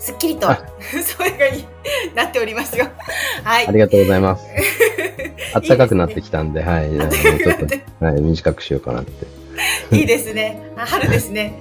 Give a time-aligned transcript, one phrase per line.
[0.00, 0.58] すっきりとあ
[0.90, 1.66] そういう風に
[2.14, 2.88] なっておりますよ
[3.44, 4.44] はいありがとうございます。
[5.68, 6.86] 暖かくなってきたんで、はい。
[6.86, 7.56] あのちょっ
[7.98, 9.26] と、はい、短くしようかなって。
[9.96, 10.62] いいですね。
[10.76, 11.54] あ春ですね。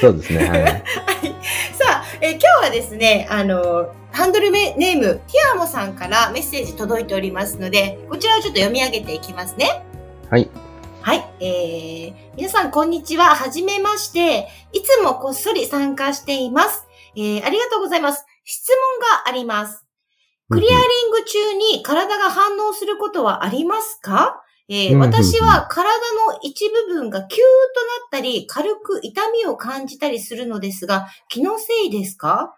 [0.00, 0.62] そうですね、はい。
[0.62, 0.82] はい。
[1.72, 9.82] さあ、えー今日はですね、あの、ハンドルネーム、ティアモさんからメッセージ届いておりますので、こちらをちょっと読み上げていきますね。
[10.30, 10.48] はい。
[11.02, 11.24] はい。
[11.40, 13.26] えー、皆さん、こんにちは。
[13.26, 14.48] はじめまして。
[14.72, 16.85] いつもこっそり参加しています。
[17.16, 18.24] えー、ありがとうございます。
[18.44, 18.76] 質問
[19.24, 19.84] があります。
[20.48, 24.42] クリアリング中に体が反応することはありますか？
[24.68, 25.88] えーうん私は体
[26.26, 27.46] の一部分がキューッとな
[28.06, 32.56] ったり、軽く痛みを感じたりするのですが、気のせいですか？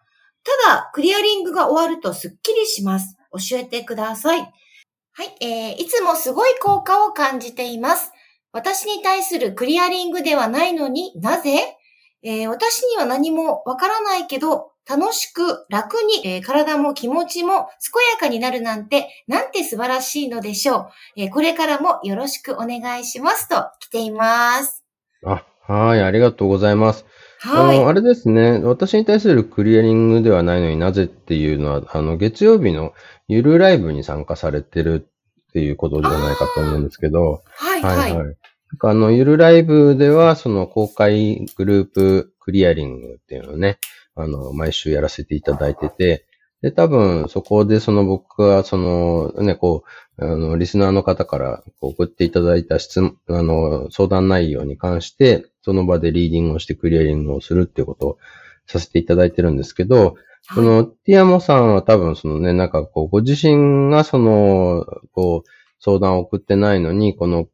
[0.64, 3.16] ただ、クリアリングが終わるとスッキリします。
[3.32, 4.40] 教えてください。
[4.40, 8.12] はい、えー、いつもすごい効果を感じています。
[8.52, 11.77] 私に対するクリアリングではないのになぜ？
[12.22, 17.68] えー私には何もわからないけど、楽しく楽に、えー体も気持ちも健
[18.12, 20.90] やかになるなんて、なんて素晴らしいのでしょう。
[21.16, 24.84] えーこれからもよろしくお願いしますと来ています。
[25.24, 27.04] あ、はい、ありがとうございます。
[27.40, 27.78] はい。
[27.78, 32.94] あの、あれですね、私に対するクリアリングではないのになぜっていうのは、あの、月曜日の
[33.28, 35.06] ゆるライブに参加されてる
[35.48, 38.12] っていうことじゃないかと思うんですけど、はい、はい。
[38.12, 38.36] はい。
[38.80, 43.78] あの、ゆるライブでは、その公開グループクリアリングっていうのをね、
[44.14, 46.26] あの、毎週やらせていただいてて、
[46.60, 49.84] で、多分、そこでその僕は、その、ね、こ
[50.18, 58.18] う、あの、リスナーの方から送っていただいた質問、あの、相談内容に関して、その場でリーディングをしてクリアリングをするっていうことを
[58.66, 60.16] させていただいてるんですけど、
[60.54, 65.48] その、ティアモさんは多分そのね、なんかこう、ご自身がその、こう、
[65.78, 67.46] 相談を送ってないのに、この、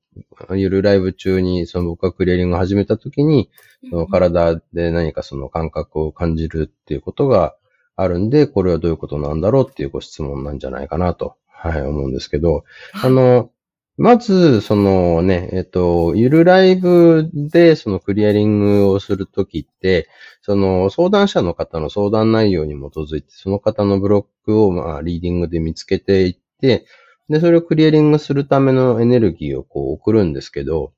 [0.57, 3.51] ゆるライブ中に、その僕がクリアリングを始めた時に、
[3.91, 7.55] その体で何かその感覚を感じるっていうことが
[7.97, 13.51] あるんで、これはどういうことなんだろうっていうご質問なんじゃないかなと、はい、思うんですけど、あの、
[13.97, 20.09] まず、そのね、えっと、ゆるライブでそのクリアリングをするときって、
[20.43, 26.87] その相談者の方の相談内容に基づいて、その方のブロックをまあリーディングで見つけていって、
[27.29, 30.93] で、それをクリアリングするためのエネルギーをこう送るんですけど、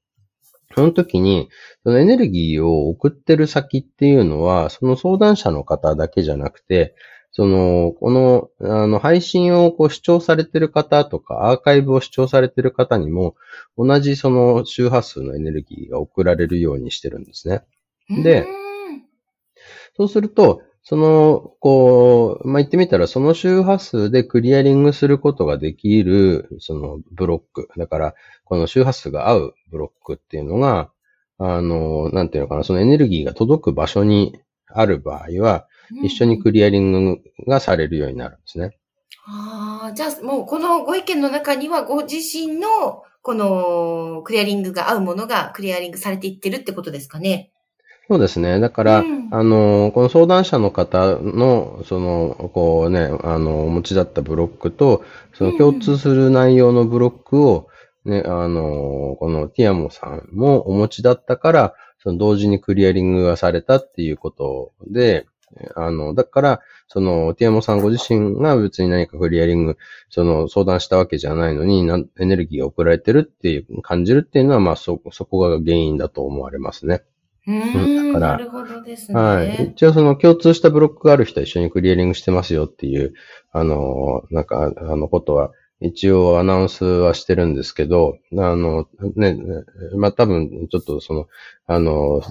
[0.75, 1.49] その時に、
[1.85, 6.95] そのエネルギーを送ってる先っていうのは、その相談者の方だけじゃなくて、
[7.33, 13.37] その、この、あの、配信をこう視聴されてる方とか、アーカイブを視聴されてる方にも、
[13.77, 17.63] 同じその周波数のエネルギーが送られるようにしてるんですね。
[18.23, 18.47] で
[19.97, 27.69] そうすると、その、こう、まあ、言ってみたら、その周波数でクリアリングすることができる、そのブロック。
[27.77, 28.15] だから、
[28.45, 30.93] この周波数が合うブロックっていうのが、
[31.39, 34.39] あの、なんていうのかな、そのエネルギーが届く場所に
[34.69, 35.67] ある場合は、
[36.05, 37.19] 一緒にクリアリング
[37.49, 38.79] がされるようになるんですね。
[39.27, 47.51] ああ、じゃあもうこのご意見の中にはご自身のこのクリアリングが合うものがクリアリングされていってるってことですかね。
[48.09, 48.61] そうですね。
[48.61, 57.69] だから、うんあの、この相談者の方の、その、こうね、あの、お持ちだったブロックと、その共通する内容のブロックを、
[58.05, 65.27] ね、あの、このティアモさんもお持ちだったから、その同時にクリアリングがされたっていうことで、
[65.75, 69.77] あの、だから、その、ティアモさんご自身が別に何かクリアリング、
[70.11, 71.81] その、相談したわけじゃないのに、
[72.21, 77.03] エネルギーが送られてるっていう、感じるっていうのは、まあ、そ、そこが原因だと思われますね。
[77.47, 79.19] うーん、だからなるほどですね。
[79.19, 79.73] はい。
[79.73, 83.15] 一応その共通したブロックがある人は一緒にクリアリングしてますよっていう、
[83.53, 91.29] あの、なんか、あのことは、一応アナウンスはしてるんですけど、あの、ね、ねまあ、多分、ちょっとその、
[91.67, 92.23] あの、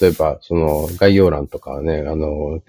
[0.00, 2.60] 例えば、その、概要欄とかね、あの、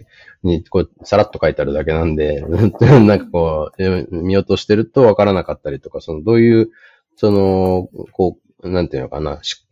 [0.44, 6.69] に、こう、さらっと書いてあるだけなんで、 なんかこう、え見落としてるとわからなかったりとか、その、どういう、
[7.15, 9.65] その、こう、なんていうのかな、し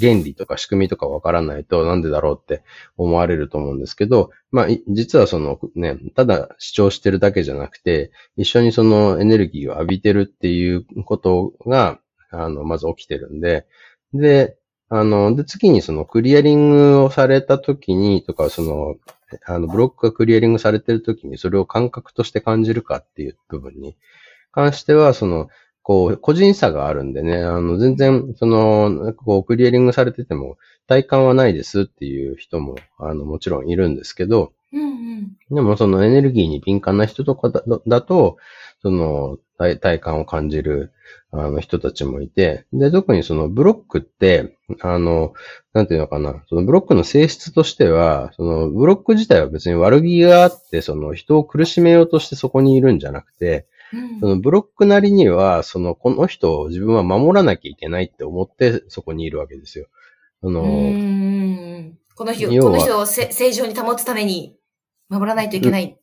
[0.00, 2.62] 原理とか仕組みとかわからないとなんでだろうって
[2.96, 11.98] 思われると思うんですけど、まあ、実はそのね、ただ主張してるだけじゃなくて、一緒にそのエネルギーを浴びてるっていうことが、
[12.30, 13.66] あの、まず起きてるんで、
[14.14, 14.56] で、
[14.88, 18.96] あの、で、次にそのクリアリングをされた時にとか、その、
[19.46, 23.96] あの、ブロックがクリアリングされてるときにそれを感覚として感じるかっていう部分に
[24.50, 25.48] 関しては、その、
[25.82, 35.54] こう、個人差があるんでね、あの、全然、その、こう、クリアリングされてても、体感はないですっていう人も、あの、もちろんいるんですけど、うんうん。
[35.54, 38.38] でもそのエネルギーに敏感な人とかだだと、
[38.80, 40.92] その体体感を感じる
[41.30, 45.34] あの人たちもいて、で、特にそのブロックって、あの、
[45.74, 53.71] なんていうのかな、そのブロックの性質としては、そのブロック自体は別に悪気があって、その人を苦しめようとしてそこにいるんじゃなくて、うん
[54.20, 59.86] そのブロックなりには、そのこの人を自分は守らなきゃいけないって思ってそこにいるわけですよ。
[60.40, 64.56] その、うんこの人、この人をせ正常に保つために
[65.08, 65.98] 守らないといけない。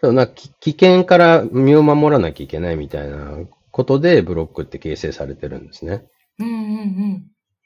[0.00, 3.38] そうなき危険から身を守らなきゃいけないみたいな
[3.70, 6.04] ことでブロックって形成されてるんですね。
[6.38, 6.54] うんうん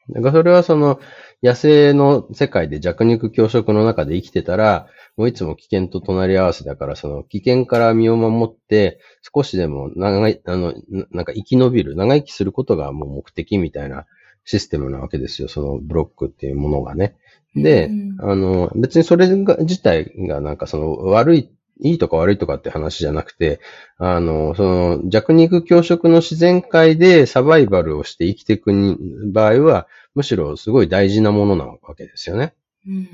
[0.08, 0.14] うん。
[0.14, 1.00] だからそれはその
[1.42, 8.98] 野生の世界で弱肉強食の中で生きてたら、もういつも危険と隣り合わせだから、その危険から身を守って、
[9.34, 14.06] 少しでも長い、あの、ななんか生き延びる、長生きすることがもう目的みたいな
[14.44, 17.16] システムなわけですよ、そのブロックっていうものがね。
[17.54, 21.50] で、うんあの、別にそれが、自体がなんかその悪い、
[21.80, 23.60] いいとか悪いとかって話じゃなくて、
[23.98, 28.96] あの、その弱肉強食の自然界でサバイバルをして生きていくに
[29.32, 32.54] 場合は、むしろすごい大事なものなわけですよね。
[32.86, 33.06] うん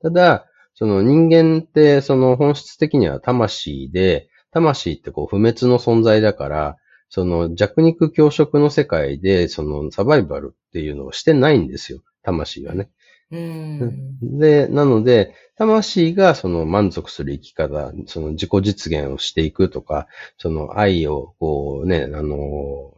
[0.00, 6.76] ただ、その人間ってその本質的には魂で、魂ってこう不滅の存在だから、
[7.08, 12.00] その弱肉強食の世界でそのサバイバルっていうのをしてないんですよ。
[12.22, 12.90] 魂はね。
[13.30, 20.06] うんで、なので、魂がその満足する生き方、その自己実現をしていくとか、
[20.38, 22.94] その愛をこうね、あの、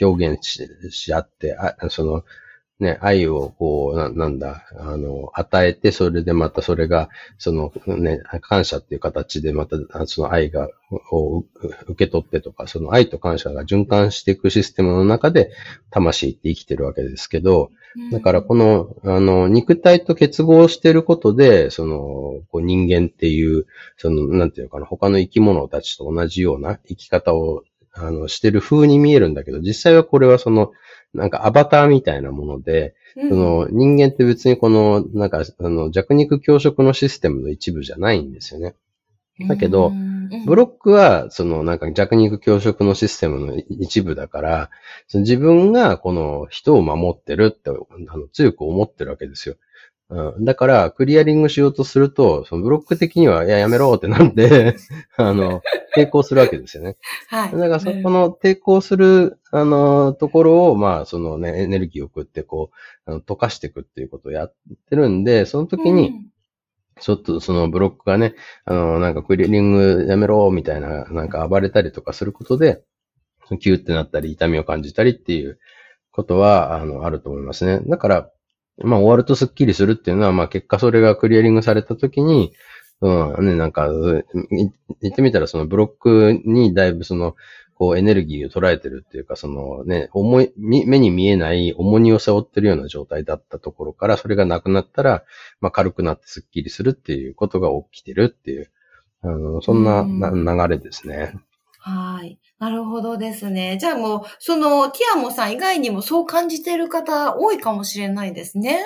[0.00, 2.24] 表現しし合って、あその、
[2.80, 10.68] ね、愛をこう、ななんだ、あの、与えて、それでまたそれが、そのね、感謝っていう形でまた、あその愛が、
[11.10, 11.44] を
[11.88, 15.50] 受け取ってとか、その愛と感謝が循環していくシステムの中で、
[15.90, 17.70] 魂って生きてるわけですけど、
[18.12, 21.96] だからこの、あの、肉体と結合してることで、その、
[22.52, 23.66] こう人間っていう、
[23.96, 30.72] その、なんていうのかな、他の生き物たちと同じような生き方を、あの、してる風に見えるんだけど、実際はこれはその、
[31.14, 38.74] なんかアバターみたいなもので、うんその人間って別にこの、なんか、あの、弱肉強食のシステムの一部じゃないんですよね。
[39.48, 39.92] だけど
[40.46, 44.70] ブロックは、そのなんか弱肉強食のシステムの一部だから、
[45.12, 47.72] 自分がこの人を守ってるってあ
[48.18, 49.56] の強く思ってるわけですよ。
[50.10, 54.74] うん、だから、クリアリングしようとすると、そのブロック的には、いや、やめろってなんで、
[55.18, 55.60] あの、
[55.94, 56.96] 抵抗するわけですよね。
[57.28, 57.52] はい。
[57.52, 62.70] だから、そこの抵抗する、あの、ところを、まあ、そのね、エネルギーを送って、こ
[63.06, 64.54] う、あの溶かしていくっていうことをやっ
[64.88, 66.12] てるんで、その時に、
[67.00, 68.34] ちょっとそのブロックがね、
[68.64, 72.82] あの、なんかクリーリングやめろ、みたいな、なんか暴れたりとかすることで、
[73.60, 75.58] キューってなったり、痛みを感じたりっていう
[76.12, 77.80] ことは、あの、あると思いますね。
[77.86, 78.30] だから、
[78.82, 82.52] まあ、終わるとスッキリするっていうのは、まあ、結果それがクリアリングされた時に、
[83.00, 83.88] うん、ね、なんか、
[85.00, 87.36] 言ってみたら、そのブロックにだいぶその、
[87.78, 95.22] こうエネルギーを捉えてるっていうか、そのね、重い、み目に見えない重荷を背負ってるような状態だったところから、それがなくなったら、
[95.60, 98.70] まあ軽くなってスッキリするっていうことが起きてるっていう、
[99.22, 101.34] あの、そんなな流れですね。
[101.78, 102.38] はい。
[102.58, 103.78] なるほどですね。
[103.80, 108.80] じゃあもう、その、ティアモさん以外にもそう感じている方多いかもしれないですね。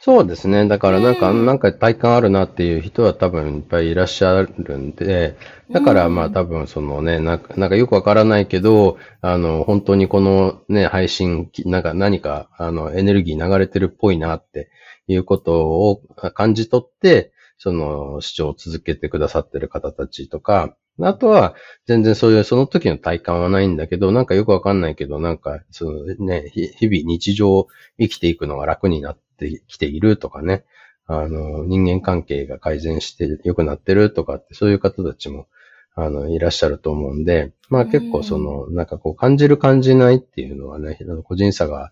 [0.00, 0.66] そうですね。
[0.66, 5.36] だからなんか、うんなんか体感あるなっていう人は多分いっぱいいらっしゃるんで、
[5.70, 14.70] だからまあ多分そのね、なんかなんかよくわからないけど、あの、本当にこのね、配信、きなんか何か、あの、エネルギー流れてるっぽいなって
[15.06, 16.02] いうことを
[16.34, 21.54] 感じ取って、その、視聴を続けてくださってる方たちとか、あとは、
[21.86, 27.68] 全然そういう、その時の体感はないんだけど、なんかよくわかんないけど、なんか、そのね、ひ日々日常を
[27.98, 30.64] 生きていくのが楽になってきているとかね、
[31.06, 35.46] あの、人間関係が改善して良くなってるとかって、そういう方たちも、
[35.94, 41.90] あの、いらっしゃると思うんで、まあ結構その、なんかこう、感じる感じないっていうのはね、個人差が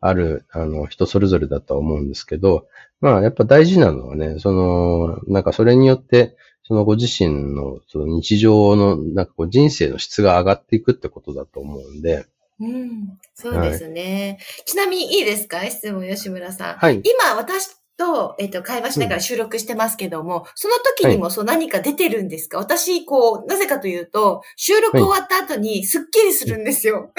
[0.00, 2.66] ある、あの、人それぞれだとは思うんですけど、
[3.00, 6.36] まあやっぱ大事なのはね、その、なんかそれによって、
[6.70, 12.26] そのご自身のその日常の、なんかこう人生の質が上がっていくってことだと思うんで、
[12.60, 13.18] うん。
[13.34, 14.38] そうですね。
[14.66, 15.68] ちなみにいいですか？
[15.68, 16.76] 質問、吉村さん。
[16.76, 17.02] はい。
[17.02, 27.12] 今、私と、えっ、と、会話しながら収録してますけども、その時にもそう何か出てるんですか、私、こう、なぜかというと、収録終わった後にスッキリするんですよ。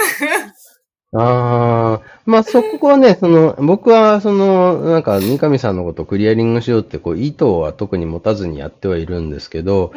[1.13, 9.91] ああ、まあそこはね、その、僕はその、なんか、三上さんのことをクリアリングしようって、こう、意図は特に持たずにやってはいるんですけど、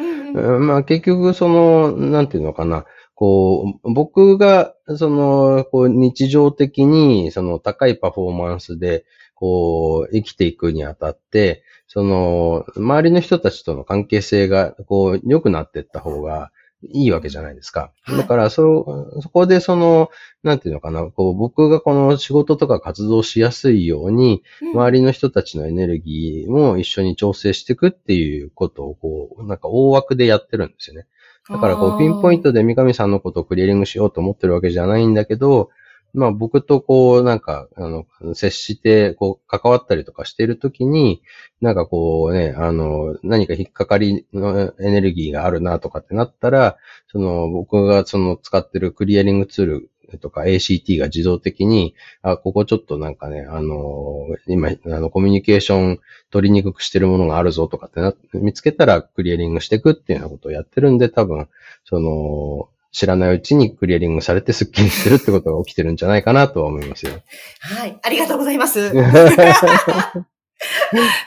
[0.59, 9.05] まあ結局、その、なんていうのかな、こう、僕が、その、こう、日常的に、その、高いパフォーマンスで、
[9.35, 16.51] こう、生きていくにあたって、その、周りの人たちとの関係性が、こう、良くなっていった方が、
[16.91, 17.91] いいわけじゃないですか。
[18.07, 20.09] だから、そ、そこでその、
[20.43, 31.07] なんていうのかな、こう、僕がこの仕事とか活動しやすいように、周りの人たちのエネルギーも一緒に調整していくっていうことを、こう、なんか大枠でやってるんですよね。
[31.49, 35.69] だから、こう、ピンポイントで三上さんのことをクリアリングしようと思ってるわけじゃないんだけど、
[36.15, 41.21] まあ僕とこう、なんか、あの、接して、こう、関わったりとかしているときに、
[41.61, 55.99] なんかこうね、あの、何か引っかかりのエネルギーがあるなとかってなったら、その、僕がその使ってるクリアリングツールとか ACT が自動的に、あ、ここちょっとなんかね、あの、今、あの、コミュニケーション
[56.31, 61.47] 取りにくくしてるものがあるぞとかってな、見つけたらクリアリングしていくっていうようなことをやってるんで、多分、
[61.83, 67.11] その、知らないうちにクリアリングされてスッキリしてるってことが起きてるんじゃないかなとは思いますよ。
[67.59, 67.99] はい。
[68.01, 68.89] ありがとうございます。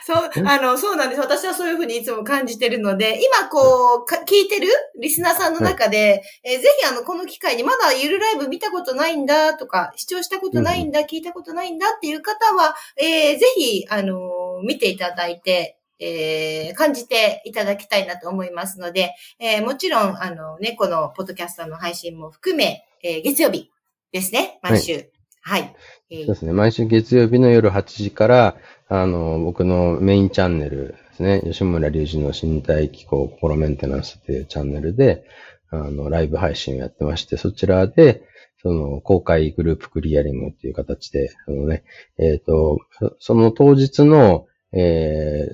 [0.03, 1.21] そう、あの、そうなんです。
[1.21, 4.67] 私はそういうふうにいつも感じてるので、今こう、聞いてる
[4.99, 14.17] リスナーさんの中で、はい、えー、ぜひあの、この機会にまだゆるライブ見たことないんだとか、視聴したことないんだ、うん、聞いたことないんだっていう方は、えー、ぜひ、あの、
[14.63, 23.69] 見ていただいて、えー、感じていただきたいなと思いますので、えー、もちろん、あのね、このポッドキャストの配信も含め、えー、月曜日
[24.11, 24.93] ですね、毎週。
[24.93, 25.05] はい。
[25.41, 25.75] はい、
[26.09, 28.55] えー、そうですね、毎週月曜日の夜8時から、
[28.87, 35.25] あの、僕のメインチャンネルですね、吉村隆二の身体機構心メンテナンスっていうチャンネルで、
[35.69, 38.23] あの、ライブ配信をやってまして、そちらで、
[38.61, 41.83] その、公開グループクリアリングっていう形で、あのね、
[42.17, 42.79] えっ、ー、と、
[43.19, 45.49] その当日の、え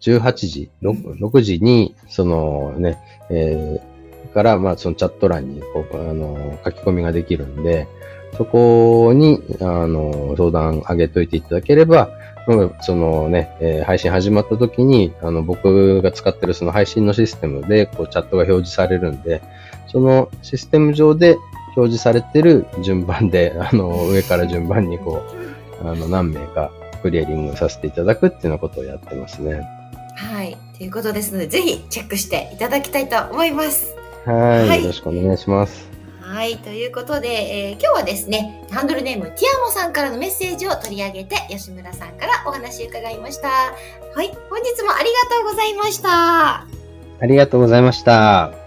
[0.00, 2.98] ー、18時6、6時に、そのね、
[3.30, 7.88] えー、から、まあ、そのチャット欄に、こう、あの、書き込みができるんで、
[8.36, 12.10] そこに、あの、相談上げといていただければ、
[12.80, 19.42] そのね、えー、配信始まった時に、あの、僕が使ってるその配信のシステムで、こう、チャットが表示されるんで、
[19.88, 21.36] そのシステム上で
[21.76, 25.22] 表示されてる順番で、あの、上から順番にこ
[25.82, 29.66] う、あの、何名かクリアリングさせていただくっていうようなことをやってますね。
[30.16, 30.56] はい。
[30.76, 33.94] ということですので、ぜひチェックしていただきたいと思います。
[34.24, 34.80] はい。
[34.80, 35.88] よろしくお願いします。
[36.20, 36.58] はい。
[36.58, 43.48] ということで、えー、今日はですね、ハンドルネーム、ティアモさんからのメッセージを取り上げて、吉村さんからお話伺いました。
[43.48, 44.36] はい。
[44.50, 46.66] 本日もありがとうございました。
[47.20, 48.65] ありがとうございました。